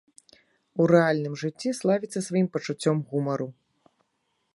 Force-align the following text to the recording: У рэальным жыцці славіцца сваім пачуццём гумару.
У 0.83 0.85
рэальным 0.91 1.33
жыцці 1.41 1.73
славіцца 1.79 2.19
сваім 2.29 2.47
пачуццём 2.57 2.97
гумару. 3.13 3.47